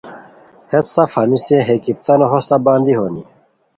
[0.71, 3.23] ہیت سف ہنیسے ہے کپتانو ہوستہ بندی ہونی